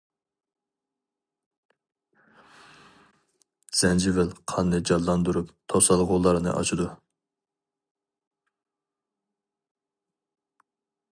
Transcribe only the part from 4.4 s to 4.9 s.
قاننى